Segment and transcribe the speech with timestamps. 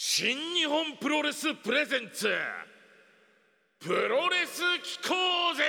[0.00, 2.28] 新日本プロレスプレゼンツ
[3.80, 5.14] プロレス機構
[5.56, 5.64] ぜ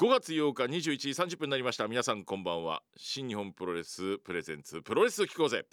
[0.00, 1.86] !5 月8日21時30分になりました。
[1.86, 2.82] 皆さんこんばんは。
[2.96, 5.66] 新日本プロレスプレゼンツプロレス機構ぜ、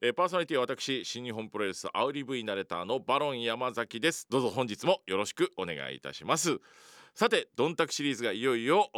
[0.00, 4.28] えー、パーソナリティは私新日本プロレスアウリ V ナレターのバロン山崎です。
[4.30, 6.60] どうぞ本日もよろしくお願いいたします。
[7.14, 8.90] さてドンタクシリーズがいよいよ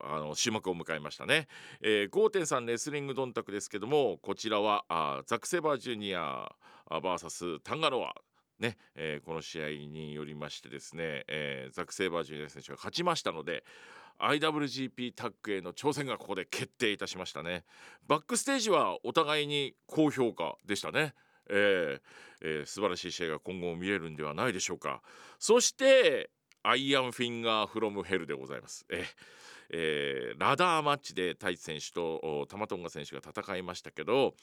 [0.00, 1.48] あの終幕を迎えましたね、
[1.80, 6.52] えー、5.3レスリングドンタクですけどもこちらはあザック・セバージュニア
[6.90, 8.14] VS タンガロア
[8.58, 13.64] ね、えー、この試合によりましてですね、えー、ザック・セイバージュニア選手が勝ちましたので
[14.20, 17.64] IWGP タッグへの挑戦がここで決定いたしましたね。
[18.06, 21.14] バックステージはお互いに高評価でしたね。
[21.50, 22.00] えー
[22.40, 25.02] えー、素晴らしい試合が今後も見れるんではないでしょうか。
[25.38, 26.30] そして
[26.64, 28.86] Iron Finger From Hell でございます。
[28.90, 29.04] え
[29.70, 34.34] えー、ラダーマッチでタイチ選手とタマトンガ選手が戦いましたけど、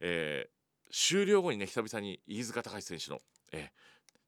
[0.00, 3.20] えー、終了後にね久々に飯塚高史選手の、
[3.52, 3.68] えー、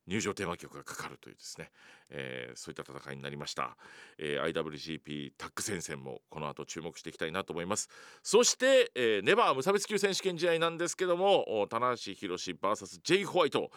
[0.07, 1.71] 入場テーマ曲がかかるというですね、
[2.11, 3.77] えー、そういった戦いになりました、
[4.19, 7.89] えー、IWGP タッグ戦線もこの後注目していきたいなと思います。
[8.23, 13.71] そして、えー、 NEVER 無差別級選手権試合なんですけども棚橋宏 VS ジェイ・ホワイト。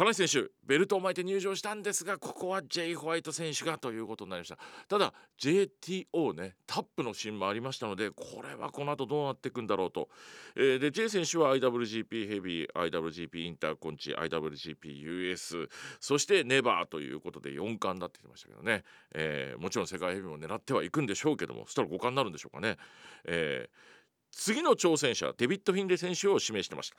[0.00, 4.56] 田中選手ベルトを巻いて入場したんですがここは J ホワイト選手がということになりました。
[4.88, 10.08] ただ JTO ねタップのシーンもありましたのでこれはこの後どうなっていくんだろうと、
[10.56, 15.68] えー、で J 選手は IWGP ヘビー IWGP インターコンチ IWGPUS
[16.00, 22.78] そしてネバーということで4冠だって言ってましたけどね、えー、もちろん世界ヘビーも狙ってはいくんでしょうけどもそしたら5冠になるんでしょうかね、
[23.26, 23.99] えー
[24.30, 26.96] 次の挑戦者デビッド・フィンレ選手を指名してました、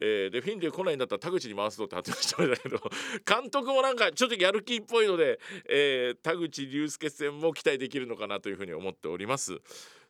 [0.00, 2.78] えー、でフィンレー来ないんだったら田口に回すぞって発表したんだけど
[3.24, 9.58] 監督もなんかちょっとやる気っぽいので、えー、田口隆祐戦も期待できるのかなというふうに思っております。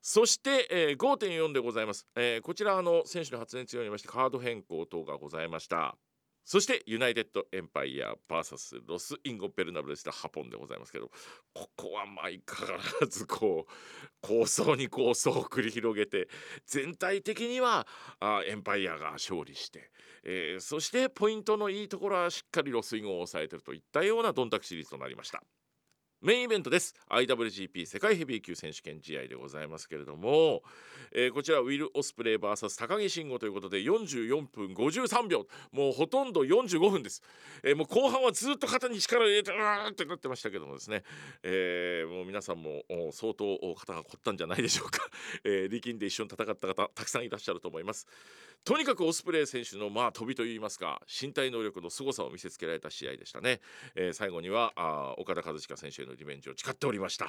[0.02, 5.96] そして、えー、5.4でございます、えー、こちらあの選手の発熱によりましてカード変更等がございました。
[6.50, 11.08] そしてユナイテッドエンパイア VS ロス・インゴベルナブレス・デ・ハポンでございますけど
[11.54, 13.72] ここは相変わらずこう
[14.20, 16.28] 抗争に抗争を繰り広げて
[16.66, 17.86] 全体的には
[18.18, 19.92] あエンパイアが勝利して、
[20.24, 25.44] えー、そしてポイントのいいところはしっかりロスインゴを抑えてるといったようなドンタクシリーズとなりました。
[26.22, 26.94] メインイベントです。
[27.08, 30.60] IWGP 世界ヘビー級選手権試合でございますけれども、
[31.12, 35.46] えー、こちらウィル・オスプレイ VS 高木慎吾ということで44分53秒。
[35.72, 37.22] もうほとんど45分です、
[37.64, 41.04] えー、もう後半はずっと肩に力を入れてうーってなってましたけどもですね、
[41.42, 42.82] えー、もう皆さんも
[43.12, 45.00] 相当肩が凝ったんじゃないでしょうか、
[45.44, 48.06] えー、力んで一緒に戦った方たくさんいらっしゃると思います。
[48.62, 53.60] とにかくオスプレイ選手のまあ飛びといいますか身体能力の凄さを見せつけられた試合でしたね、
[53.94, 57.26] えー、最後にはあ岡田和親選手のリベンジを誓っておりました。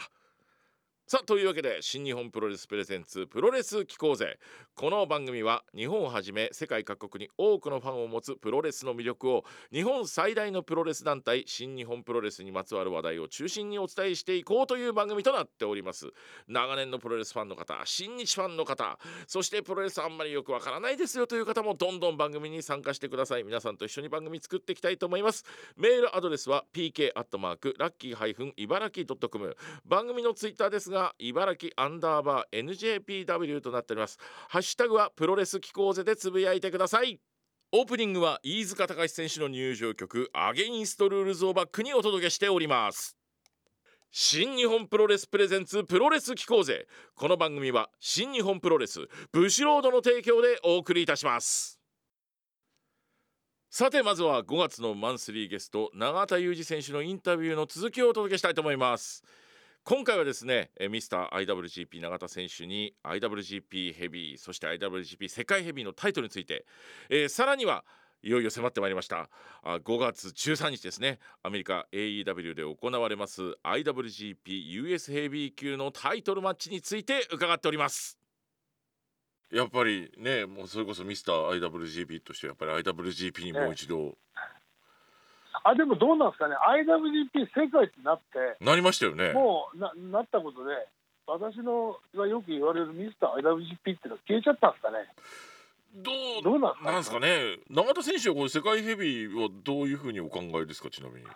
[1.12, 4.40] さあというわけで新日本プロレスプレゼンツプロレス機構ぜ
[4.76, 16.14] この番組は日本をはじめ世界各国に多くのファンを持つプロレスの魅力を日本最大のプロレス団体新日本プロレスにまつわる話題を中心にお伝えしていこうという番組となっております。
[16.48, 18.98] 長年のプロレスファンの方新日ファンの方
[19.28, 23.44] そしてプロレスあんまりよくわからないですよという方もどんどん番組に参加してください。
[23.44, 25.44] 皆さんと一緒に番組作っていきたいと思います。
[25.76, 34.18] メールアドレスは pk アットマークラッキー茨城 .com 番組のツイッターですが茨城アンダーバー NJPW となっております。
[34.50, 37.20] ハッシュタグはプロレス聴こうぜでつぶやいてください。
[37.74, 43.16] オープニングは飯塚高史選手の入場曲 Against Rules をバックにお届けしております。
[44.12, 46.86] 新日本プロレスプレゼンツプロレス機構ぜ。
[47.16, 51.80] この番組は新日本プロレスブシロードの提供でお送りいたします。
[53.70, 59.24] さてまずは5月のマンスリーゲスト永田裕二選手のインタビューの続きをお届けしたいと思います。
[59.84, 66.66] 今回はですねミスター IWGP 永田選手に IWGP ヘビーそして IWGP 世界ヘビーのタイトルについて、
[67.10, 67.84] えー、さらには
[68.22, 69.28] いよいよ迫ってまいりました。
[69.64, 78.20] あ5月13日ですねアメリカ AEW で行われます IWGPUS ヘビー級のタイトルマッチについて伺っております。
[79.52, 84.16] やっぱりねもうそれこそミスター IWGP としてやっぱり IWGP にもう一度、
[85.64, 89.34] あでもどうなんですかね、IWGP 世界ってなって、なりましたよね。
[89.34, 90.88] もうななったことで、
[91.28, 94.98] 私のがよく言われるミスター IWGP っていうのは消えちゃったんですかね。
[95.94, 101.28] どうどうなんなんですかね、永田選手はこれ世界ヘビーはどういうふうにお考えですか、ちなみに。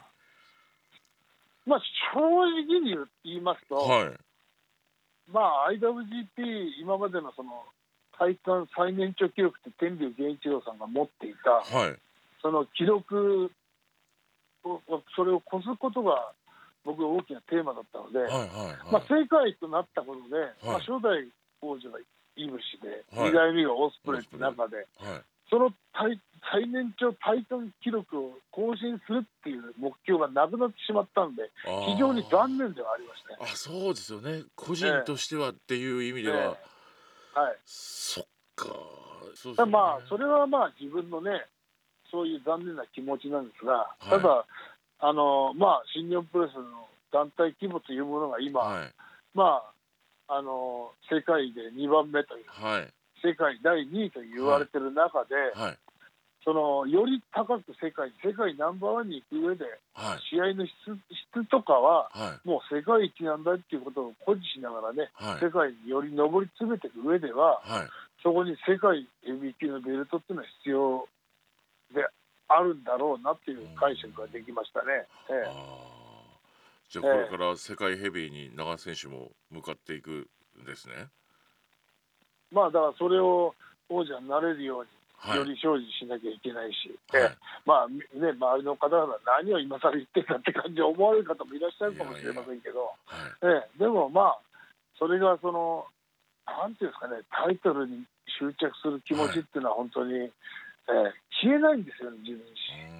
[1.65, 1.81] まあ、
[2.13, 4.13] 正直に言いますと、はい、
[5.27, 7.65] まあ、IWGP、今までのその
[8.17, 11.95] 体感最年長記録って天竜源一郎さんが持っていた、はい、
[12.41, 13.51] その記録
[15.15, 16.33] それを越すことが
[16.83, 21.25] 僕は大きなテーマだったので、はいはいはい、まあ、正解となったことで、はい、まあ、初代
[21.61, 21.99] 王者が
[22.37, 23.31] いぶしで、はい。
[23.31, 24.85] 2代目がオスプレイって中で、はい。
[25.49, 26.19] その最
[26.51, 31.49] 最年長タイトル記録を更新するっていう目標がなくなってしまったんで、
[31.85, 33.37] 非常に残念ではありましたね。
[33.41, 34.43] あそうですよね。
[34.55, 37.57] 個人としてはっていう意味では、えはい。
[37.65, 38.25] そっ
[38.55, 38.67] か。
[39.35, 39.65] そうね。
[39.65, 41.45] まあそれはまあ自分のね
[42.15, 44.09] そういう残念な気持ちなんですが、い。
[44.09, 44.45] ただ
[44.99, 48.93] あのまあ新日本プロレスの団体規模というものが今、はい。
[49.35, 52.87] まああの世界で2番目というはい。
[53.19, 55.77] 世界第2位と言われてる中で、はい。
[56.45, 60.23] そのより高く世界世界ナンバーワンに行く上ではい。
[60.31, 60.71] 試合の質
[61.35, 62.47] 質とかははい。
[62.47, 65.43] もう世界一なんだっていうことを誇示しながらね、はい。
[65.43, 67.89] 世界により上り詰めていく上でははい。
[68.23, 71.07] そこに世界ヘビー級のベルトっていうのは必要
[71.93, 72.05] で
[72.47, 75.07] あるんだろうなっていう解釈ができましたね。
[75.29, 76.91] えあー。
[76.91, 80.29] じゃあこれから世界ヘビーに長瀬選手も向かっていく
[80.61, 80.93] んですね。
[80.97, 81.07] え、
[82.51, 83.55] まあだからそれを
[83.89, 85.37] 王者になれるようにはい。
[85.37, 87.23] より精進しなきゃいけないし、はい。
[87.23, 87.37] ええ。
[87.65, 88.03] まあね
[88.37, 93.63] 周りの方々は何を今更言ってんだって感じで思われる方もいらっしゃるかもしれませんけど、はい。
[93.63, 94.39] ええ、でもまあ
[94.99, 95.85] それがその
[96.45, 98.05] なんていうんですかねタイトルに
[98.37, 100.29] 執着する気持ちっていうのは本当に、
[100.89, 102.95] ええ消えないんですよね自分自身。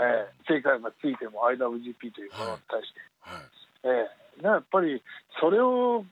[0.00, 3.42] ええ、世界がついても IWGP というものに対して、はい。
[3.84, 4.08] え
[4.40, 5.02] え、やっぱり
[5.40, 6.04] それを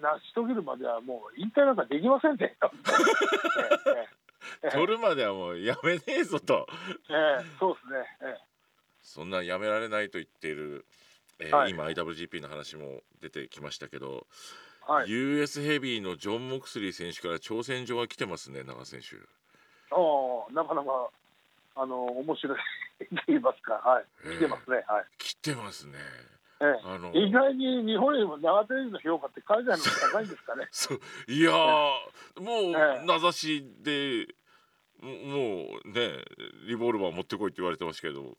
[0.00, 2.56] 成し遂げるまではもう引退なんかできませんね。
[4.62, 6.66] ええ取るまではもうやめねえぞと。
[7.08, 8.18] ええ、そうですね。
[8.22, 8.54] ええ。
[9.00, 10.86] そんなやめられないと言っている、
[11.38, 11.70] えーはい。
[11.70, 14.26] 今 IWGP の話も出てきましたけど、
[14.86, 19.16] はい、US ヘビーのジョン・モクスリー選手から挑戦状が来てますね長選手
[19.92, 21.10] おなかなか
[21.76, 24.04] あの面白いと言いますか、はい、
[24.36, 25.04] 来てますね、はい。
[25.18, 25.94] 来てますね。
[26.60, 27.12] えあの。
[27.14, 30.68] え、意外に日本よりも長テレビの評価って海外の方が高いんですかね。
[30.72, 31.00] そう。
[31.28, 31.54] いやー
[32.40, 34.26] もうええ名指しで
[35.00, 36.24] ももうね
[36.66, 38.36] リボルバー持ってこいって言われてましたけど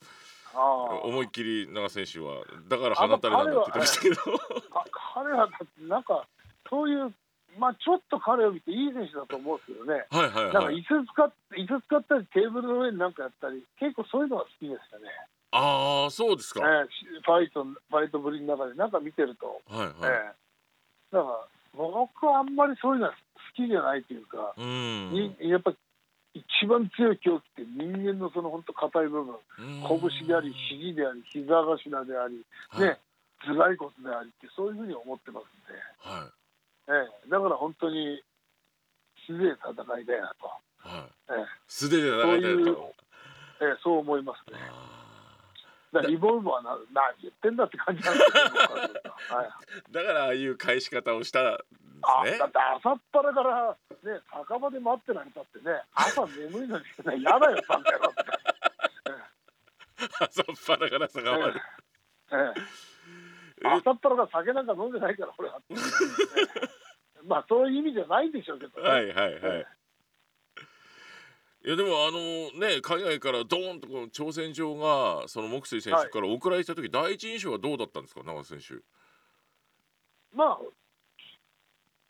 [0.53, 0.62] ああ
[1.03, 4.15] 思いっきり長選手はだから放たれたんだって言ってましたけど。
[4.15, 6.25] か彼はだってなんか
[6.69, 7.13] そういう
[7.57, 10.06] まあちょっと彼を見ていい選手だと思うんですけどね。
[10.10, 15.10] はいはいなんかはい椅子使って椅子使ったりテーブルの上になんかやったり結構そういうのが好きですよね。
[15.52, 20.34] ああそうですえか、はいえしファイトファイトぶりの中でなんか見てると、はい、え
[21.12, 21.16] え。
[21.16, 23.18] だから僕はあんまりそういうのは好
[23.56, 25.12] きじゃないというか、うん。
[25.12, 25.74] にやっぱ
[26.34, 29.36] 一番強い狂気って人間のその本当硬い部分。
[30.19, 32.90] 拳であり肘であり膝頭であり、はい。
[32.90, 33.00] ね
[33.46, 36.28] 頭蓋骨でありってそういうふうに思ってますんで、は
[36.88, 36.92] え
[37.26, 38.22] え、だから本当に
[39.26, 40.46] すげえ戦いだよなと、
[40.88, 41.12] いはい。
[41.30, 41.46] ええ。
[41.68, 42.94] 素手で戦いたいそう
[43.62, 44.60] ええ、そう思いますね。
[44.62, 44.96] あ
[45.94, 51.46] だリボルバーはな何言ってんだって感じなんですけどはい、ー だからああいう返し方をしたん
[52.02, 52.40] あですね。
[52.40, 58.24] だって朝っぱらから、ね、酒場で待ってられたってね朝眠いのにね嫌だよバカ野郎って。
[60.20, 61.62] 朝っぱらから酒場で。
[62.32, 62.38] ええ。
[62.38, 62.94] ええ
[63.73, 65.73] 朝っぱらから酒なんか飲んでないから俺は、え
[67.17, 69.57] えまあそういう意味じゃないんでしょうけどね、はいはいはい。
[69.57, 69.65] え
[71.65, 78.21] いやでもあのね海外からドーンとこの挑戦状がそのモクスリー選手から送られた時、第一印象はどうだったんですか？
[78.23, 78.83] 長瀬選手。
[80.35, 80.62] まあ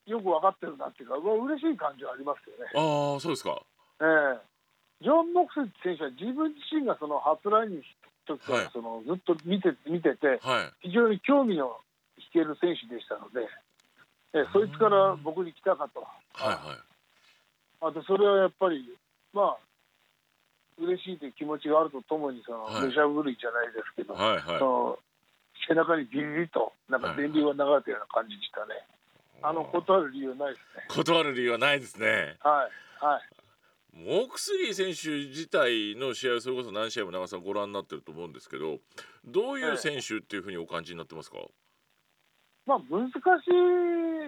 [0.06, 2.66] よく分かってるなっていうかうわ嬉しい感じはありますよね。
[2.76, 3.62] ああそうですか。
[4.02, 4.40] ええ。
[5.02, 7.82] ジョン・モクスリー選手は自分自身がその初来日
[8.28, 11.78] の時かはいらそのずっと見て見ててはい非常に興味の
[12.18, 13.48] 引ける選手でしたので、
[14.34, 16.02] ええそいつから僕に来たかと。
[16.34, 16.78] はいはい
[17.82, 18.84] あとそれはやっぱり
[19.34, 19.58] まあ
[20.80, 25.00] 嬉しいという気持ちがあるとともにそのはい武者震いじゃないですけど、はいはいその
[25.68, 28.86] 背中にビリリとなんか電流が流れたような感じでしたね。
[29.42, 30.86] あの断る理由ないですね。
[30.90, 33.22] 断る理由はないですねはいはい。
[33.96, 38.80] モクスリー選手自体の試合をそれこそ何試合も長さんご覧になってると思うんですけど
[39.24, 41.38] どういう選手っていうふうにお感じになってますか、
[42.66, 43.22] まあ難しい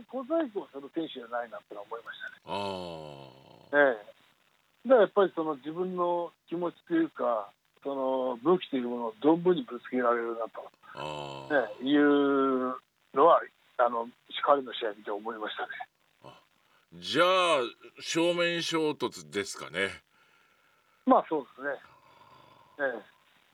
[0.08, 2.42] 小細工をする選手じゃないなって思いましたね。
[2.48, 3.28] あ
[3.74, 4.00] え
[4.86, 4.88] え。
[4.88, 7.52] だからやっぱりその自分の気持ちというか
[7.84, 10.64] その武器というものを存分にぶつけられるなと、
[10.96, 12.74] あああ、ね、いう
[13.14, 13.42] のは
[13.78, 14.08] あの
[14.46, 15.70] 彼の試合見て思いましたね。
[16.94, 17.60] じゃあ
[18.00, 19.90] 正面衝突ですかね
[21.06, 21.70] まあそうですね。
[22.80, 23.06] ええ、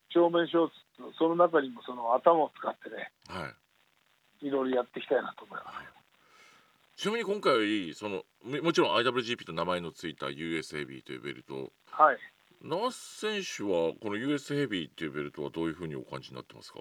[0.10, 0.72] 正面衝突
[1.18, 3.48] その中にもその頭を使ってねは
[4.42, 7.00] いいろいろやっていきたいなと思います。
[7.02, 12.18] ちなみに今回そのももちろん IWGP と名前のついた US ヘビーというベルトはい。
[12.62, 16.80] ナース選手はこの US ヘビーっていうベルトはどういうふうにお感じになってますか、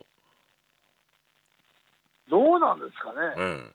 [2.30, 3.34] どうなんですかね。
[3.36, 3.72] え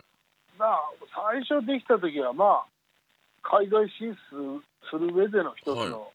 [0.58, 0.80] まあ
[1.14, 2.77] 最初できた時はまあ
[3.48, 4.60] 海外進出
[4.92, 6.12] する上での一つの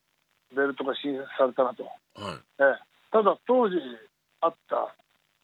[0.54, 2.36] ベルトが新設されたなと、はい。
[2.60, 2.80] ええ。
[3.10, 3.76] ただ当時
[4.40, 4.94] あった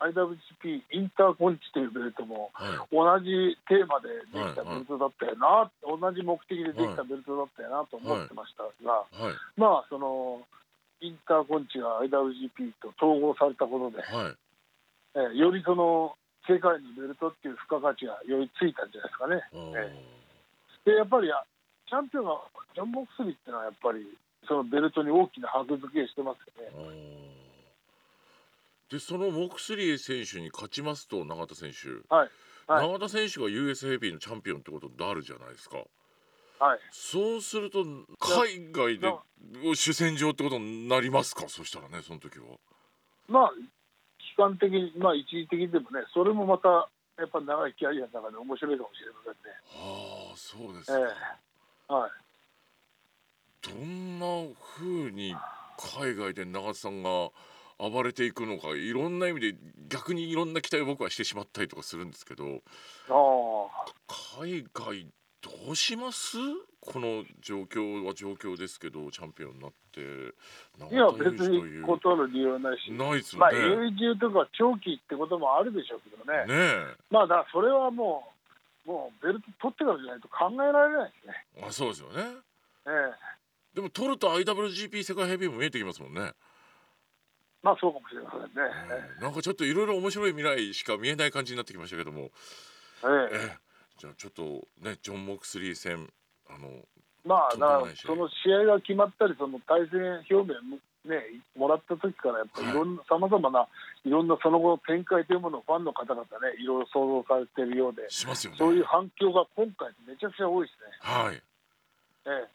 [0.04, 2.95] IWGP インターコンチというベルトもはい。
[2.95, 9.35] 同じテーマでできたベルトだったよな、同じ目的でできたベルトだったよなと思ってましたが、はい。
[9.57, 10.45] まあその
[11.00, 14.37] インターコンチが IWGP と統合されたことで、はい。
[15.16, 16.14] ええよりその
[16.47, 19.40] 世界のベルトっていう付加価値がよりついたんじゃないですかね。
[20.85, 21.42] でやっぱりあ
[21.88, 22.40] チャンピオンが
[22.75, 24.07] ジョン・ボックスリーっていうのはやっぱり
[24.47, 27.09] そのベルトに大きな箔付けしてますよね。
[28.90, 32.30] でそのモクスリー選手に勝ちますと永田選手、はい。
[32.66, 32.88] はい。
[32.88, 35.78] 永田選手が US ヘビーのチャンピオンってことになるじゃないですか。
[36.59, 36.80] はい。
[36.90, 37.85] そうすると
[38.18, 39.12] 海外で
[39.75, 41.49] 主戦場ってことになりますか？
[41.49, 42.45] そしたらねその時は。
[43.28, 43.52] まあ
[44.18, 49.38] 期間的にまあ一時的にでもねそれもまたやっぱ長いキャリアの中で面白いかもしれませんね。
[49.76, 51.47] ああそうですえか、え
[51.88, 52.11] はい。
[53.62, 54.26] どんな
[54.76, 55.35] 風に
[55.97, 57.30] 海外で永田さんが
[57.78, 59.57] 暴れていくのかいろんな意味で
[59.88, 63.92] 逆にいろんな期待を僕はしてしまったりとかするんですけどああ
[64.40, 65.07] 海外
[65.40, 66.37] どうします？
[66.80, 70.00] この状況は状況ですけどチャンピオンになって。
[70.00, 73.87] いや別に断る理由はないし、ないですまあよね。
[73.88, 76.47] 永住とか長期ってこともあるでしょうけどね。
[76.47, 76.97] ねえ。
[77.11, 78.38] まあだそれはもう
[78.88, 81.47] もうベルト取ってからじゃないと考えられないですね。
[81.61, 82.40] あそうですよね。
[82.87, 86.33] ええでも取ると IWGP 世界ヘビーも見えてきますもんね。
[87.62, 88.49] まあそうかもしれませんね。
[89.18, 92.30] うんなんかちょっといろいろ面白い未来しか見えない感じになってきましたけども、
[93.04, 93.68] ええええ
[93.99, 94.42] じゃあちょっと
[94.80, 96.09] ねジョン・モクスリー戦
[96.49, 96.71] あの
[97.26, 101.22] まあその試合が決まったりその対戦表明もね
[101.56, 103.68] もらった時からやっぱりいろんなさまざまな
[104.04, 106.26] いろんなその後の展開というものをファンの方々ね
[106.60, 108.58] いろいろ想像されているようでしますよね。
[108.58, 110.98] そういう反響が今回めちゃくちゃ多いですね。
[111.00, 111.42] はい。
[112.26, 112.46] え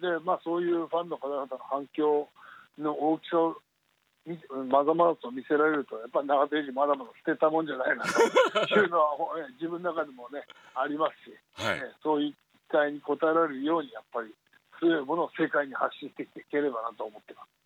[0.00, 2.28] え、でまあそういうファンの方々の反響
[2.78, 3.56] の大きさを
[4.26, 4.38] み
[4.68, 8.20] まざまざと見せられるとやっぱり長手時まだまだ捨てたもんじゃないなと
[8.76, 9.16] いうのは
[9.56, 11.78] 自分の中でもねありますし、はい。
[11.78, 12.34] ええそういう
[12.70, 14.32] 期待に応えられるようにやっぱり
[14.78, 17.59] 強いものを世界に発信していければなと思ってます。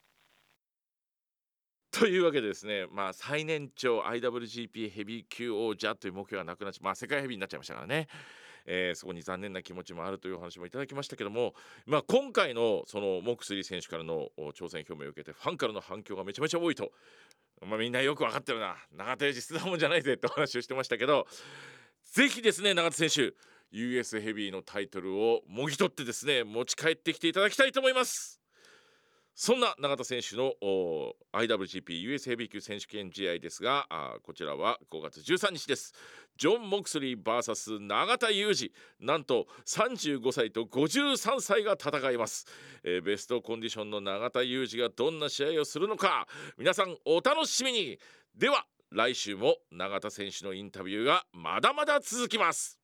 [1.95, 8.09] というわけでですね、まあ、最年長 IWGP ヘビー級王者という目標がなくなっちゃまあ世界ヘビーになっちゃいましたからね、
[8.67, 11.55] えーそこに残念な気持ちもあるというお話もいただきましたけども、
[11.87, 16.91] まあ、今回のそのモクスリー選手からの挑戦表明を受けてファンからの反響がめちゃめちゃ多いと、
[17.65, 18.75] まあ、みんなよく分かってるな。
[18.97, 21.29] 永田裕二捨てたもんじゃないぜってお話をしてましたけど
[22.13, 23.35] ぜひですね永田選手
[23.71, 28.44] US ヘビーのタイトルをもぎ取ってですね持ち帰ってきていただきたいと思います。
[29.37, 30.53] そんな永田選手の
[31.33, 35.93] IWGP US ヘビー級選手権試合ですがあこちらは5月13日です。
[36.37, 38.73] ジョン・モクスリー VS 永田裕二。
[39.05, 42.47] なんと35歳と53歳が戦います、
[42.85, 46.29] えーベストコンディションの永田裕二がどんな試合をするのか。
[46.57, 47.99] 皆さんお楽しみに。
[48.37, 52.84] では来週も永田選手のインタビューがまだまだ続きます。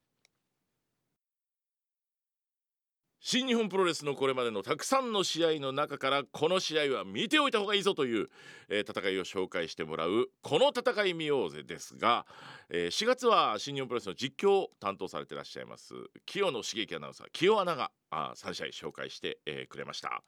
[3.23, 8.29] 新日本プロレスのこれまでのたくさんの試合の中からこの試合は見ておいた方がいいぞという、
[8.71, 12.25] えー戦いを紹介してもらうこの戦い見ようぜですが、
[12.71, 15.93] えー4月は新日本プロレスの実況を担当されてらっしゃいます
[16.25, 20.23] 清野茂樹アナウンサー清アナがあ3試合紹介して、えーくれました。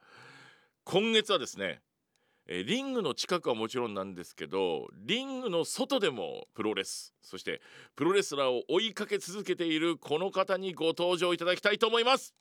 [0.84, 1.80] 今月はですね
[2.46, 7.62] えーリングの近くはもちろんなんですけどリングの外でもプロレスそして
[7.96, 12.34] プロレスラーを追いかけ続けているこの方にご登場いただきたいと思います。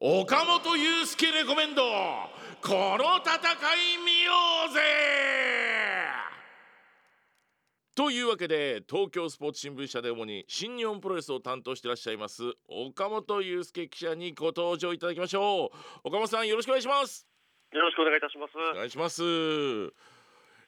[0.00, 4.32] 岡本祐介レコメンドこの戦い見よ
[4.70, 4.80] うぜ。
[7.96, 15.76] というわけで東京スポーツ新聞社で主に新日本プロレスを担当していらっしゃいます岡本祐介記者にご登場いただきましょう。
[16.04, 17.26] 岡本さんよろしくお願いします。
[17.72, 18.52] よろしくお願いいたします。
[18.56, 19.24] お願いします、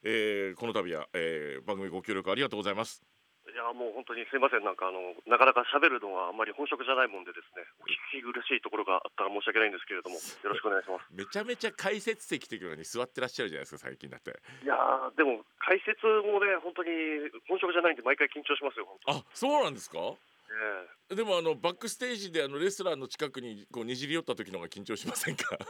[0.03, 3.01] えーこの度は、えー番組ご協力ありがとうございます
[3.51, 4.65] いやもう本当にすいません。
[4.65, 11.11] なんかあのなかなか喋るのがあんまり本職じゃないもんでですねお聞き苦しいところがあったら申し訳ないんですけれどもよろしくお願いします。
[11.11, 14.31] めちゃめちゃ解説席というのに座ってらっしゃるじゃないですか最近だって。
[14.63, 16.91] いやーでも解説もね本当に
[17.49, 18.87] 本職じゃないんで毎回緊張しますよ。
[19.11, 19.99] あそうなんですか？
[21.11, 25.57] えでもあのバックステージであのレスラーの近くにこうにじり寄った時の方が緊張しませんか？
[25.61, 25.65] え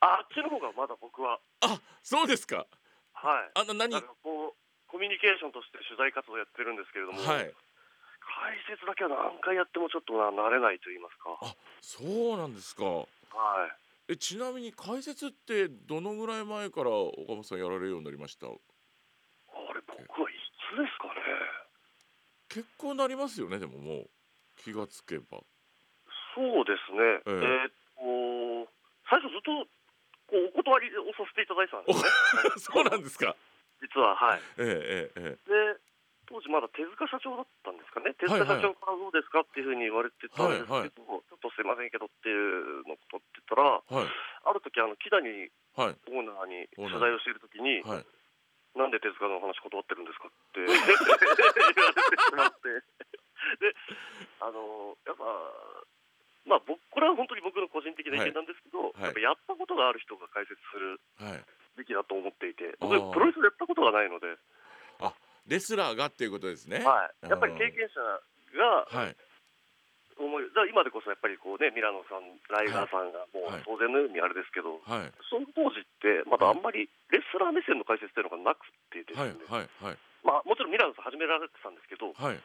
[0.00, 1.40] ああっちの方がまだ僕は。
[1.60, 2.66] あそうですか。
[3.14, 3.50] はい。
[3.54, 4.00] あの何？
[4.22, 7.24] こうコミュニケーションとして取材活動やってるんですけれども、い。
[7.24, 7.54] 解
[8.68, 11.36] 説だけは何回やってもちょっとな慣れないと言いますか。
[11.42, 12.02] あそ
[12.34, 12.84] うなんですか。
[12.84, 14.12] はい。
[14.12, 18.46] えちなみに解説ってどのぐらい前から岡本さんやられるようになりました？
[18.46, 18.58] あれ
[19.86, 20.34] 僕はい
[20.74, 21.12] つですかね。
[22.48, 24.10] 結構なりますよねでももう。
[24.56, 25.42] 気がつけば。
[26.34, 27.32] そうですね、ええ。
[27.32, 27.70] えーっ
[28.66, 28.72] と、
[29.10, 29.68] 最初ずっと
[30.26, 33.36] こうお断りをさせていただいてたんですよね、 そうなんですか
[33.80, 34.16] 実は。
[34.16, 35.80] はい、えええええで、
[36.26, 40.90] 当時まだ手塚社長だったんですかね、手塚社長からどうですかっていうふうに言われてたんですけど、はいはい。
[40.90, 44.10] ちょっとすいませんけどっていうのをことってたら、えはい。
[44.44, 45.96] ある時あの木谷はい。
[46.08, 48.06] オーナーにオーナー取材をしている時に、はい。
[48.76, 52.68] なんで手塚の話断ってるんですかって言われてしまって、
[53.62, 53.72] で、
[54.42, 55.24] あのやっぱ、
[56.44, 59.00] まあ、僕これは本当に僕の個人的な意見なんですけど、い。
[59.00, 61.40] やっぱやったことがある人が解説するはい
[61.76, 64.26] べきだと思っていて、僕、プロレスやったことがないので、
[65.46, 66.82] レスラーがっていうことですね。
[66.82, 68.02] はい、やっぱり経験者
[68.58, 69.16] がはい。
[70.16, 73.62] 思い、だ今でこそやっぱりこう、ね、ミラノさん、ライガーさんがもうはい。
[73.68, 75.12] 当然のようにあれですけど、はい。
[75.28, 79.98] その当時って、まだあんまりレスラー目線の解説っていうのがなくてですはいね、はいはい。
[80.24, 82.40] まあ、もちろんミラノさん始められてたんですけど、はい。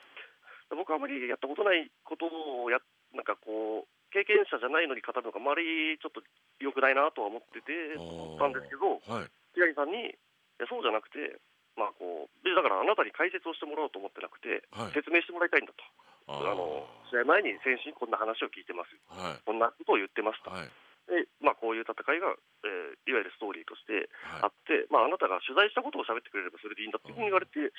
[0.76, 2.80] 僕あまりやったことないことをや
[3.16, 6.22] なんかこう経験者じゃないのに語るのがあまりちょっと
[6.60, 9.32] 良くないなとは思ってて思ったんですけどはい。
[9.56, 10.16] 木谷さんにい
[10.60, 11.40] やそうじゃなくて
[11.76, 14.94] まあこうでだからあなたに解説をしてもらおうと思ってなくてはい。
[14.94, 15.82] 説明してもらいたいんだと。
[16.30, 18.94] ああの試合前に選手にこんな話を聞いてます。
[19.10, 19.42] はい。
[19.44, 20.70] こんなことを言ってましたはい。
[21.10, 22.32] で、まあ、こういう戦いが、
[22.64, 24.08] えーいわゆるストーリーとして
[24.40, 27.74] あはって、まあ、あなたが取材したことを喋ってくれればそれでいいんだっていうふうに言われて、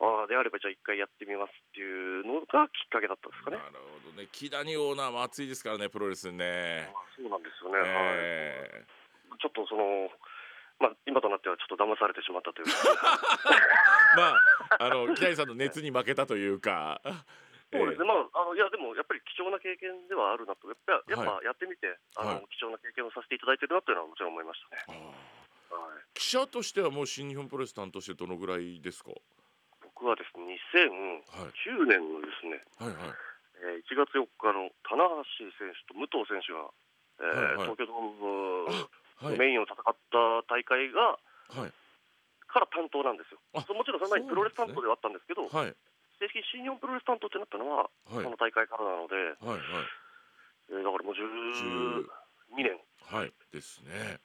[0.00, 3.56] ああ、であればじゃあ一回やってみますっていうのがきっかけだったんですかね。
[3.56, 4.28] いなるほどね。
[4.32, 6.88] 木谷オーナーも熱いですからねプロレスにね。
[6.92, 8.84] まあ、そうなんですよね、え
[9.28, 10.08] はい、ちょっとその、
[10.80, 12.72] まあ、今となってはちょっと騙されてしまったというか、
[14.16, 14.40] え まあ
[14.80, 17.00] あの木谷さんの熱に負けたというか。
[17.70, 22.46] そうですね、まあ、あのいや、でもやっぱり貴重な経験ではあるなと、やっぱやっはぱやってみて、あのはい。
[22.50, 25.14] 貴重な経験をさせていただいてるなというのはもちろん思いましたね。
[25.70, 25.78] あー。
[25.78, 29.12] はい、記者としてはもう新日本プロレス担当してどのぐらいですか？
[30.00, 31.52] 僕はですね、2009はい
[31.84, 32.96] 年のですね、はい。
[32.96, 33.16] はい
[33.60, 35.04] えー1月4日の棚
[35.36, 36.64] 橋選手と武藤選手が、
[37.20, 37.76] えーはいはい。
[37.76, 38.64] 東京ドーム
[39.20, 39.36] はい。
[39.36, 39.92] メインを戦った
[40.48, 41.20] 大会が
[41.52, 41.72] はい。
[42.48, 43.38] から担当なんですよ。
[43.52, 45.76] もちろんその前にプロレス担当ではあったんですけど、はい。
[46.18, 48.24] 正式に新日本プロレス担当ってなったのは、はい。
[48.24, 49.84] その大会からなので、はいはい。
[50.72, 53.32] えーだからもう12年、はい。
[53.52, 54.16] ですね。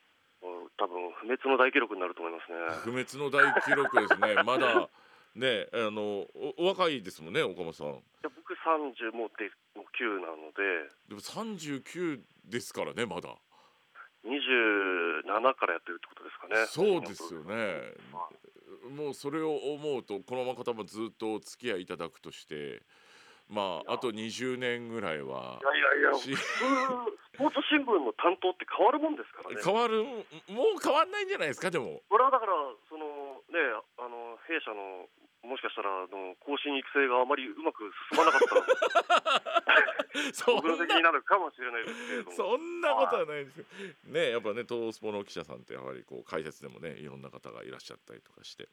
[0.41, 2.57] うん多分不滅の大記録になると思いますね。
[2.83, 4.35] 不滅の大記録ですね。
[4.43, 4.87] まだ
[5.35, 7.87] ねあのおお若いですもんね岡本さん。
[7.87, 13.35] いや僕30もうでもう9なので、でも39ですからねまだ。
[14.25, 15.21] 27
[15.55, 16.65] からやってるってことですかね。
[16.67, 17.93] そうですよね。
[18.11, 18.29] は
[18.89, 22.81] もうそれを思うとこのまま方もずっとお付き合いいただくとして
[23.49, 26.41] まああと20年ぐらいはいやいやいや、し普通
[27.35, 29.61] スポーツ新聞の担当って変わるもんですからね。
[29.61, 30.03] 変わる
[30.49, 32.01] もう変わんないんじゃないですかでも。
[32.09, 32.53] これはだから
[32.89, 33.05] その
[33.53, 33.61] ね
[33.97, 35.05] あの弊社の
[35.45, 42.31] もしかしたらあの更新育成があまりうまく進まなかった そ僕のんな責任なのかもしれないですけれども。
[42.31, 43.65] そんなことはないですよ。
[44.05, 48.67] ねやっぱね東スポの記者さんってやはりこう解説でもねいろんな方がいらっしゃったりとかして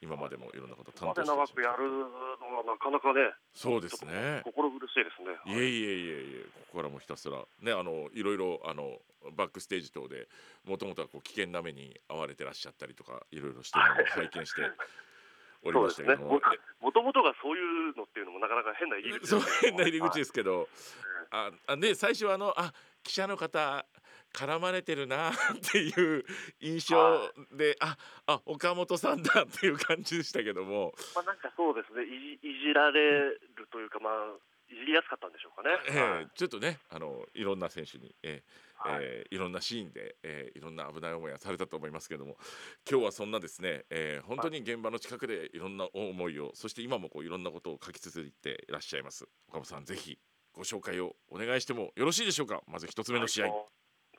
[0.00, 4.42] 今までもいろんなこと担当して長くやるのはなかなかね、そうですね。
[4.44, 5.54] 心苦しいですね。
[5.54, 9.00] いえいえいえいえここからもひたすらねあのいろいろあの
[9.32, 10.28] バックステージ等で
[10.64, 14.62] もともとはこう危険な目に遭われてらっしゃったりとかいろいろして拝見して
[15.64, 16.08] おりそうですね。
[16.08, 16.40] ましたけどもも。
[16.80, 20.66] もともとがそういうのっていうのもなかなか変な入り口そうですけど変な入り口ですけど、はい
[21.30, 23.84] ああで最初はあのあ記者の方
[24.32, 25.32] 絡まれてるなっ
[25.70, 26.24] ていう
[26.60, 27.20] 印象
[27.56, 32.04] で、ああ岡本さんだっていう感じでしたけども、まあなんかそうですね。
[32.04, 33.40] いじいじられる
[33.70, 34.12] というかまあ
[34.70, 35.76] いじりやすかったんでしょうかね。
[35.88, 39.04] えーはいちょっとねあのいろんな選手に、えーはい。
[39.04, 42.36] えーいろんなシーンで、えーいろんな危ない思いはされたと思いますけども
[42.88, 49.28] 今日はそんなですね、えー本当に現場の近くでいろんな思いをそして今もこういろんなことを書き続けていらっしゃいます。
[49.48, 50.18] 岡本さんぜひ
[50.52, 52.62] ご紹介をお願いしてもよろしいでしょうか？
[52.66, 53.48] まず一つ目の試合。
[53.48, 53.66] はい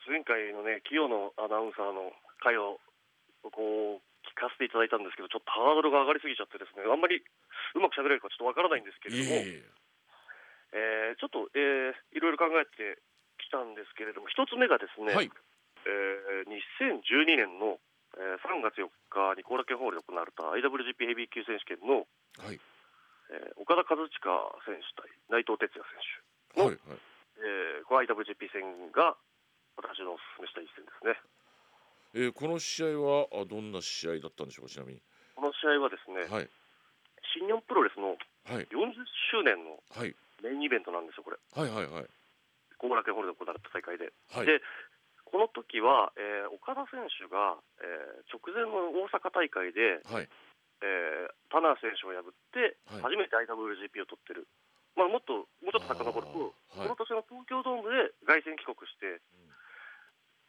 [0.10, 2.10] 前回のね清野アナウンサーの
[2.42, 2.82] 回を
[3.46, 9.38] こう聞かせていただいたんですけどちょっとハードルが上がりすぎちゃってですねあんまりうまく喋れるかちょっとわからないんですけれども、
[10.74, 12.98] えーちょっと、えーいろいろ考えて
[13.50, 15.26] きたんですけれども一つ目がですね、はい。
[15.26, 17.82] えー2012年の、
[18.14, 22.06] えー3月4日に後楽園ホールで行われた IWGP ヘビー級選手権の、
[22.38, 22.62] はい。
[23.34, 24.06] えー岡田和親
[24.66, 25.98] 選手対内藤哲也選
[26.54, 27.00] 手はいはい。
[27.42, 29.18] えーこの IWGP 戦が
[29.76, 31.18] 私のお勧めした一戦ですね。
[32.14, 35.02] えーこの試合はあどんな試合だったんでしょうかちなみに。
[35.36, 36.50] この試合はですね、はい。
[37.38, 38.18] 新日本プロレスの
[38.50, 38.66] はい。
[38.70, 38.94] 40
[39.32, 40.16] 周年のはい。
[40.42, 42.06] メインイベントなんですよ、これ、はいはいはい
[42.80, 44.10] 後楽園ホールで行われた大会で。
[44.32, 44.48] はい。
[44.48, 44.64] で
[45.30, 50.30] この時は、えー岡田選手が、えー直前の大阪大会で、はい。
[50.82, 53.14] えー、田中選手を破って、はい。
[53.14, 54.48] 初めて IWGP を取ってる。
[54.98, 59.22] まあ、もっともうちょっと遡ると、この年の東京ドームで凱旋帰国して、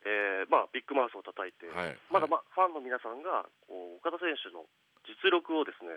[0.07, 1.99] えーまあ、ビッグマウスを叩いて、はい。
[2.09, 4.65] まだ、まあ、ファンの皆さんがこう岡田選手の
[5.05, 5.93] 実力をですね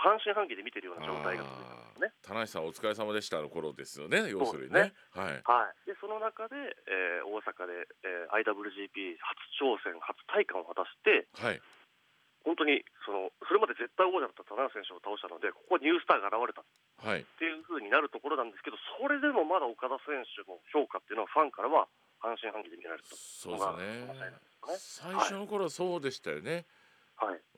[0.00, 2.12] 半信半疑で見てるような状態が続いたんですね。
[2.22, 4.92] 田無さんお疲れ様でしたの頃ですよね要するにね。
[5.12, 5.42] はい。
[5.44, 6.56] はい、でその中で、
[6.88, 11.60] えー大阪で、えー IWGP 初挑戦、初体感を果たして、はい。
[12.42, 16.62] 本当にそのそれまで絶対王者だった田中選手を倒したので、ここにニュースターが現れた。
[16.62, 16.64] っ
[17.02, 17.24] はい。
[17.38, 21.86] ていう風になるところなんですけど、それでもまだ岡田選手の評価っていうのは、ファンからは
[22.18, 23.14] 半信半疑で見られると。
[23.16, 24.06] そうですね。
[24.06, 26.64] まあ最初の頃はそうでしたよね、はい、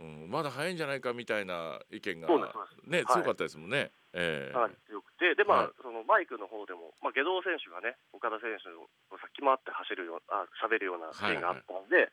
[0.01, 3.07] うん、まだ早いんじゃないかみたいな意見がねはい。
[3.07, 4.53] 強かったですもんね、ええ。
[4.53, 5.73] かなり強くて、でまあ、はい。
[5.81, 8.87] そのマイクの方でも、まあ、下道選手がね、岡田選手を
[9.19, 12.13] 先回って走るようあ喋るようなシーンがあったんで、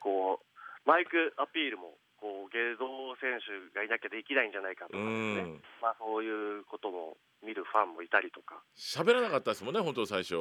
[0.00, 5.62] こうマイクアピールもこう下道選手がいなきゃできないんじゃないかとかね、ん。
[5.80, 10.36] まあ、そういうことも見るファンもいたりとか、喋らなかったですもんね本当最初、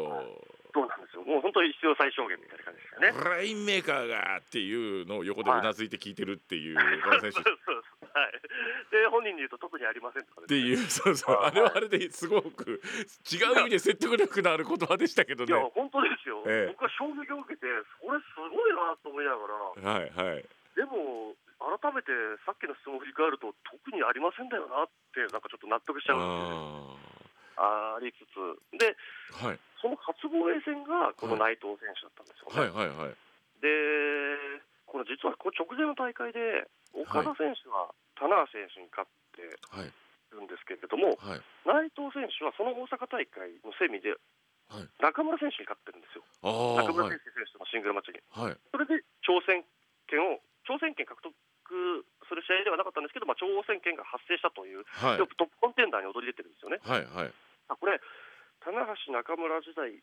[0.73, 3.11] そうなんですよ、もう本当に必要最小限みたいな感じですよね。
[3.11, 7.41] ブレインメーカーがっていうのを横でうなずいて聞いてるっていう岡田選手。
[7.41, 8.09] そうそうそう。
[8.09, 8.31] はい、
[8.91, 11.35] で本人に言うと特にありませんとかっていううそうそう。
[11.35, 11.51] はい。
[11.51, 12.81] あれはあれですごく
[13.31, 16.73] 違う意味で説得力のある言葉でしたけどいやね本当ですよ、ええ。
[16.73, 17.67] 僕は衝撃を受けて
[18.01, 19.47] これすごいなと思いなが
[19.85, 19.93] ら。
[19.93, 20.45] はいはい。
[20.75, 22.11] でも改めて
[22.47, 28.39] さっきの質問を振り返ると特にありませんだよなってなんかちょっと納得しちゃうんですよあありつつ。
[28.79, 29.59] でーはい。
[29.83, 32.87] その初防衛戦がこの内藤選手だったんですよね、はい。
[32.87, 33.11] はい。
[33.11, 33.15] はい。
[33.59, 33.67] で
[34.87, 36.63] この実はこの直前の大会で
[36.95, 39.43] 岡田選手は棚橋選手に勝って
[39.75, 39.91] はい。
[40.31, 41.41] るんですけれども、はい。
[41.65, 44.13] 内藤選手はその大阪大会のセミで
[44.69, 44.85] はい。
[45.01, 47.17] 中村選手に勝ってるんですよ、中村はい。
[47.17, 48.21] 選手選手とのシングルマッチに。
[48.29, 48.57] はい。
[48.69, 49.65] それで挑戦
[50.05, 50.37] 権を、
[50.69, 51.33] 挑戦権獲得
[52.27, 55.17] する試合ではなかったんですけど、まあ、挑戦権が発生したという、はい。
[55.17, 56.77] トップコンテンダーに躍り出てるんですよね。
[56.81, 57.33] はいはい。
[57.69, 57.97] あこれ、
[58.61, 59.97] 棚橋中村時代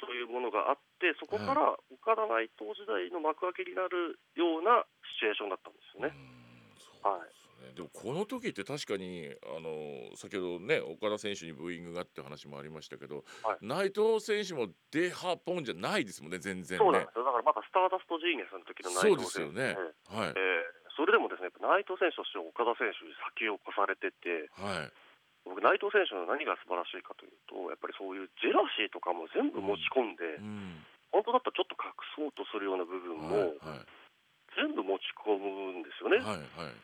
[0.00, 4.84] というものがあって、そこから岡田内藤時代の幕開けになるような
[5.16, 6.12] シチュエーションだったんですよね。
[6.12, 7.72] うんそうですね。
[7.74, 13.58] でもこの時って確かにあの先ほどね岡田選手にブーイングがって話もありましたけど、はい。
[13.62, 16.84] 内藤選手もデハポンじゃないですもんね全然ね。
[16.84, 17.24] そうなんですよ。
[17.24, 19.16] だからまたスターダストジーニアスの時の内藤選手。
[19.16, 19.76] そうですよね。
[20.10, 20.28] はい。
[20.28, 24.92] えーそれでもですね内藤選手としては岡田選手に先を越されてて、はい。
[25.46, 30.82] 僕、内藤選手の何が素晴らしいかというと、やっぱりそういうジェラシーとかも全部持ち込んで、うん。
[31.14, 33.86] 本当だったらちょっと隠そうとするような部分はいもはい。
[34.58, 36.74] 全部持ち込むんですよね、はいはい。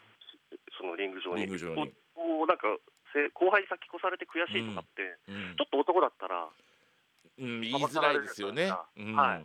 [0.78, 1.48] そのリング上に。
[1.48, 1.74] リング上に。
[1.74, 2.68] こうこうなんか
[3.10, 8.70] せ後輩に先越されて悔しいとかって、うんちょっと男だったら、うん言いづらいですよね。
[8.96, 9.16] うん。
[9.16, 9.44] はい。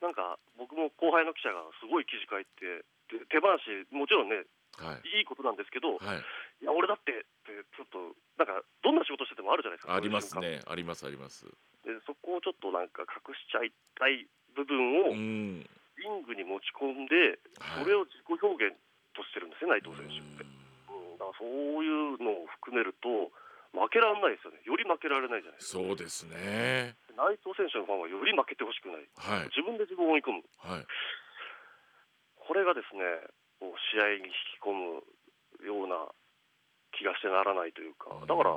[0.00, 4.44] なんか僕も後輩の記者がすごい記事書いて、で手放し、もちろんね、
[4.76, 5.18] はい。
[5.18, 6.22] いいことなんですけど、はい。
[6.62, 10.60] いや、俺だってって、ちょっと、なんか、どんな仕事しててもあるじゃないですか、ありますね。
[10.66, 11.46] ありますあります。
[11.84, 17.84] でそこをちょっとなんか隠しちゃいたい部分をうリンんグに持ち込んで、はい。
[17.84, 18.76] それを自己表現
[19.14, 20.44] としてるんですね、内藤選手って。
[20.44, 23.32] ううん、だからそういうのを含めると、
[23.72, 25.82] 負けられないですよね、より負けられないじゃないですか。
[25.82, 26.96] そうですね。
[27.16, 29.48] 内藤選手のファンはより負けてほしくない、はい。
[29.50, 30.86] 自分で自分を追い込む、はい
[32.48, 33.04] これがですね、
[33.92, 35.04] 試合に引き込む
[35.60, 36.08] ような
[36.96, 38.48] 気がしてならないというか、だから、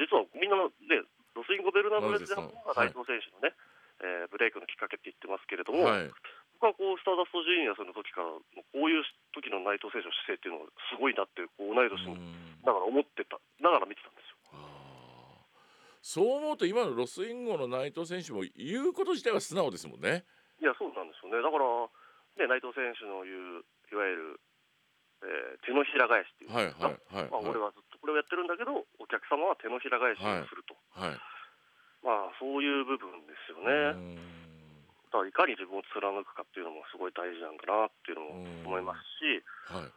[0.00, 1.04] 実はみんなね、
[1.36, 3.52] ロスインゴ・ベルナブレスでの方が内藤選手のね、
[4.00, 6.10] えーブレイクのきっかけって言ってますけれども、はい
[6.58, 8.42] 僕はこうスターダストジュニアスの時から、こ
[8.74, 14.58] ういう時の内藤選手の姿勢っていうのはすごいなって、こう同い年の、うんだから思ってた、だから見てたんですよ。
[16.02, 20.26] そう思うと今のロスインゴの内藤選手も言うこと自体は素直ですもんね。
[20.58, 21.38] いや、そうなんですよね。
[21.38, 21.64] だから、
[22.38, 24.40] ね、内藤選手の言う、いわゆる、
[25.22, 26.54] えー手のひら返しっていう。
[26.54, 31.18] はいはいはいまあ、俺ははずっとこれをやってるんだけど、お客様は手のひら返しをすると、いはい。
[32.06, 34.16] まあ、そういう部分ですよね。
[35.10, 39.42] だからいかに自分を貫くかっていうのもすごい大事なんだなっていうのも思いますし、
[39.74, 39.92] うんはい。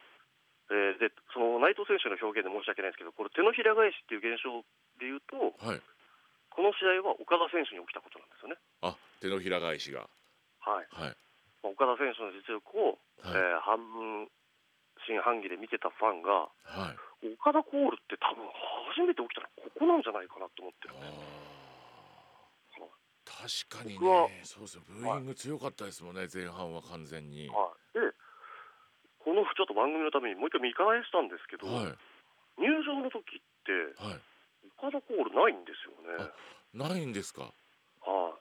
[0.71, 4.63] えーでその内藤選手の表現で申し訳ないんですけど、これ、手のひら返しっていう現象
[4.99, 5.81] でいうと、はい。
[6.51, 8.59] この試合は岡田選手に起きたことなんですよね。
[8.81, 10.07] あ手のひら返しが。
[10.59, 10.87] はい。
[10.91, 11.11] はい。
[11.11, 11.30] まあ
[11.63, 14.27] 岡田選手の実力を、はいえー半分
[15.07, 17.33] 真半疑で見てたファンが、はい。
[17.33, 18.45] 岡田コールって多分
[18.93, 21.09] 初めて起きたのここなんじゃないかなと思ってるんあで
[22.69, 22.89] すよ。
[22.89, 27.49] ー確かに僕はねそうですよブーイング強かったですもんね前半は完全に。
[27.49, 28.13] はい、で、
[29.25, 31.97] このちょっと番組のためにもう一回見返したんですけど、はい
[32.61, 34.21] 入場の時って、はい。
[34.77, 36.29] 岡田コールないんですよね。
[36.73, 37.49] ないんですか？
[38.05, 38.37] は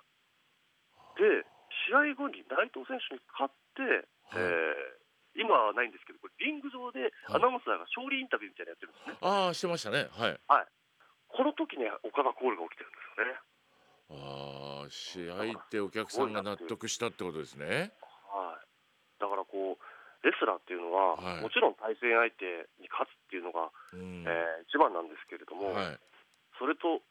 [1.17, 1.47] い、で、
[1.91, 3.83] 試合後に内藤選手に勝って、
[4.31, 4.47] はい。
[4.47, 5.01] えー
[5.39, 7.39] 今はないんですけど、これリング上ではい。
[7.39, 9.19] アナウンサーが勝利インタビューみたいなのやってるんですね。
[9.23, 10.11] ああしてましたね。
[10.11, 10.35] はい。
[11.31, 13.39] ここの時ね岡田コールが起きてるんですよね。
[14.11, 17.95] ああ試合ってお客さんが納得したってことですね。
[18.27, 18.67] はい、
[19.23, 21.47] だからこうレスラーっていうのは、はい。
[21.47, 24.27] もちろん対戦相手に勝つっていうのが、うん。
[24.27, 25.99] えー一番なんですけれども、はい。
[26.59, 27.07] それと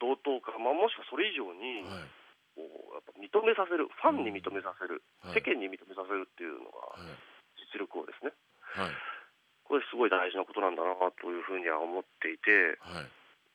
[0.00, 2.19] 同等か、まあ、もしくはそれ以上に、はい
[2.68, 5.40] こうやっぱ認めさせる、ファンに認めさせる、はい。
[5.40, 7.16] 世間に認めさせるっていうのがはい。
[7.72, 8.32] 実力をですね、
[8.76, 8.92] はい。
[9.64, 13.08] これすごい大事なことなんだなというふうには思っていて、はい。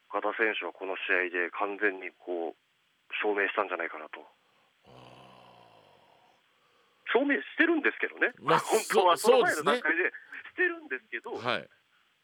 [0.09, 2.57] 岡田選手はこの試合で完全にこう
[3.21, 4.23] 証明したんじゃないかなと。
[7.13, 9.71] 証明してるんですけどね、まあ 本当はそその前そうですね。
[9.71, 10.11] の段階で。
[10.55, 11.69] してるんですけど、はい。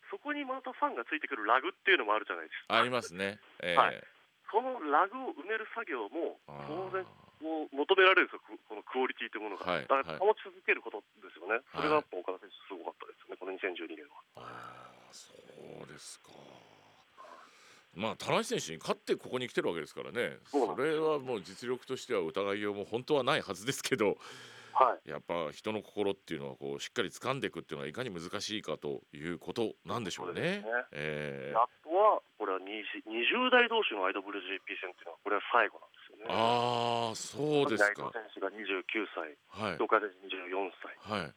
[0.10, 2.80] そこにまたファンがついてくるラグっていうのもあるじゃないですか。
[2.80, 3.40] ありますね。
[3.62, 3.78] えー。
[3.78, 4.04] はい
[4.52, 7.08] そのラグを埋める作業も当然
[7.40, 9.66] こう求められるんですよ、ここのクオリティというものが。
[9.66, 14.44] はいだから保ち続けることですよね、はいそれがやっぱ岡田選手、すごかったですよね、この2012年は。
[14.44, 16.30] ああそうですか。
[17.96, 20.38] まあ田中選手に勝ってここに来てるわけですからね。
[20.48, 24.18] それはもう実力としては疑いようも本当はないはずですけど、
[24.74, 30.66] はい、やっぱ人の心っていうのはこうしっかり掴んでいくっていうのはいかに難しいかということなんでしょうそうでね。
[30.92, 36.26] えーあとは、これは20 20代同士の IWGP 戦っていうのは、これは最後なんですよね。
[36.30, 38.10] ああそうです内か。
[38.10, 41.34] 藤選手が29歳、はい東海選手24歳、はい。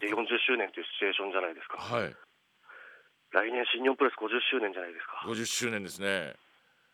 [0.00, 1.78] でか40周年というシチュエーションじゃないですか。
[1.78, 2.16] はい。
[3.30, 5.22] 来年、新日本プロレス50周年じゃないですか。
[5.28, 6.34] 50周年ですね。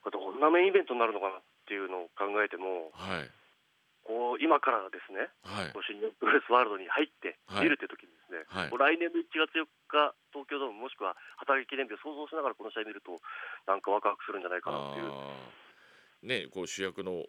[0.02, 3.30] これどんなメインイベントになるのかなっていうのを考えても、はい
[4.04, 5.72] こう今からですね、はい。
[5.88, 7.64] 新日本プロレスワールドに入ってはい。
[7.64, 8.70] 見るって時にですね、はい。
[8.70, 13.16] 来年の1月4日、東京ドームもしくは畑記念日を想像しながらこの試合見ると、
[13.66, 15.12] なんかワクワクするんじゃないかなっていう。
[16.24, 17.24] ねこう主役の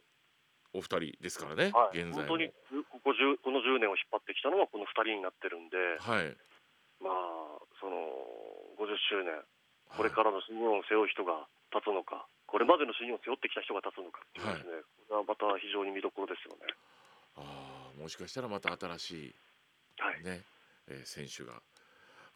[0.76, 2.36] お二人ですからね、はい、現在も。
[2.36, 2.52] 本当に
[2.92, 6.36] ここ10この10年を引っ張ってきたのはこの2人になってるんで、はい。
[7.00, 7.96] まあ、その
[8.80, 9.32] 50周年、
[9.96, 16.74] これからの新日本を背負う人が立つのか、これまでの新日本を背負ってきた人が立つのかっていうですね、これはまた非常に見どころですよね。
[17.38, 19.36] あーもしかしたらまた新し
[20.00, 20.44] はいいね、
[20.88, 21.62] えー選手が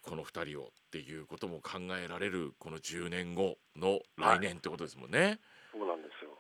[0.02, 5.40] この二人をっていうことも考えられるこの10年後の来年ってことですもんね。
[5.74, 6.32] そうなんですよ。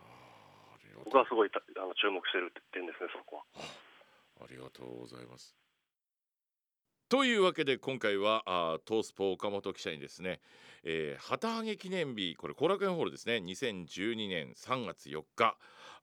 [1.05, 3.43] 僕はすごいたあの注目してる点ですね、そこは。
[4.41, 5.55] ありがとうございます。
[7.09, 10.41] というわけで今回はあートースポ岡本記者にですね、
[10.83, 15.57] えー旗揚げ記念日これ後楽園ホールですね2012年3月4日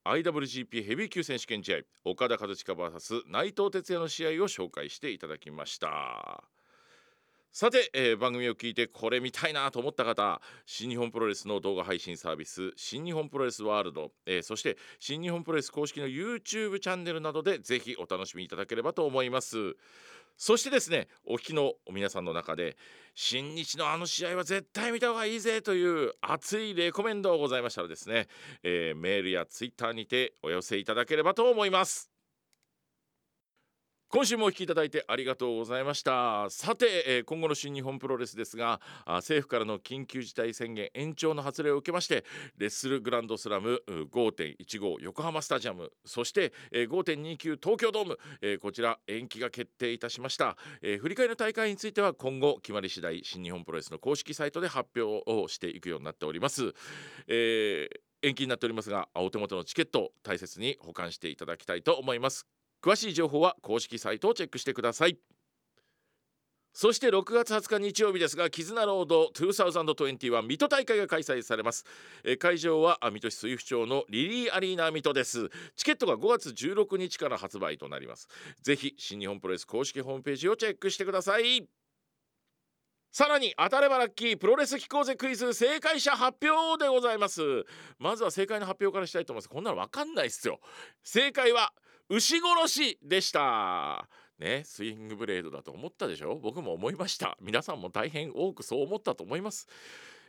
[0.05, 6.56] IWGP ヘビー級選手権試合岡田和親 VS 内藤哲也の試合を紹介していただきました。
[7.59, 19.75] さて、えー番組を聞いてこれ見たいなと思った方新日本プロレスの動画配信サービス新日本プロレスワールド、えーそして新日本プロレス公式の YouTube チャンネルなどでぜひお楽しみいただければと思います。
[20.37, 22.77] そしてですねお聞きの皆さんの中で
[23.15, 28.29] 新日のあの試合は絶対見た方がいいぜという熱いレコメンドがございましたらですね、
[28.65, 32.16] えーメールや Twitter にてお寄せいただければと思います。
[34.09, 36.49] 今週もお聞きいただいてありがとうございました。
[36.49, 42.25] さて、えー今後の新日本プロレスですが政府からの緊急事態宣言延長の発令を受けまして
[42.57, 56.73] レッスルグランドスラム5.15横浜スタジアムそして、えー5.29東京ドーム、えーこちら延期が決定いたしました、えー振り返りの大会については今後決まり次第新日本プロレスの公式サイトで発表をしていくようになっております、
[57.27, 62.56] えー延期になっておりますがお手元のチケットを大切に保管していただきたいと思います。
[62.83, 65.19] 詳しい情報は公式サイトをチェックしてください。
[66.79, 71.87] そして6月20日日曜日ですが絆ロード2021水戸大会が開催されます。
[72.23, 75.49] え会場は水戸市水府町のリリーアリーナ水戸です。
[75.75, 78.29] チケットが5月16日から発売となります。
[78.63, 81.67] ぜひ新日本プロレス公式ホームページをチェックしてください。
[83.11, 87.41] さらに当たればラッキープロレス機構ぜクイズ正解者発表でございます。
[87.99, 89.49] まずは正解の発表からしたいと思います。
[89.49, 90.61] こんなのわかんないっすよ。
[91.03, 91.73] 正解は
[92.09, 94.09] 牛殺しでした。
[94.39, 96.37] ねスイングブレードだと思ったでしょ？
[96.37, 97.37] 僕も思いました。
[97.41, 99.67] 皆さんも大変多くそう思ったと思います、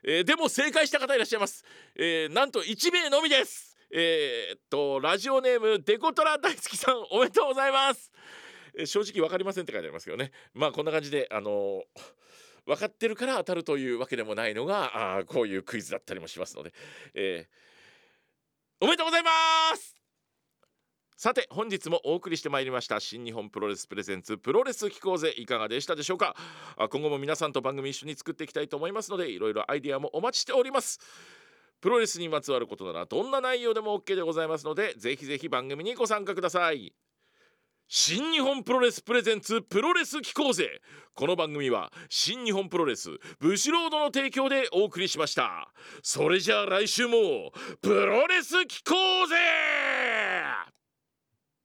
[0.04, 3.78] えーでも正解した方いらっしゃいます、えーなんと1名のみです。
[3.92, 8.12] えーっとラジオネームデコトラ大好きさんおめでとうございます、
[8.78, 10.32] えー正直わかりませんって書いてありますけどね。
[10.54, 12.02] まあこんな感じであのー
[12.66, 16.74] 分かってるから当たるというわけでもないのがあこういうクイズだったりもしますので、
[17.14, 19.30] えーおめでとうございま
[19.76, 19.96] す。
[21.20, 26.36] さて本日もお送りしてまいりました新日本プロレスプレゼンツプロレス機構ぜいかがでしたでしょうか？
[26.78, 31.00] あ今後も皆さんと番組一緒に作っていきたいと思いますのでいろいろアイデアもお待ちしております。
[31.82, 36.94] プロレスにまつわることならどんな内容でも OK でございますのでぜひぜひ番組にご参加ください。
[37.88, 40.82] 新日本プロレスプレゼンツプロレス機構ぜ。
[41.16, 45.72] この番組は新日本プロレスブシロードの提供でお送りしました。
[46.04, 47.52] それじゃあ来週も
[47.82, 48.94] プロレス機構
[49.26, 49.36] ぜ!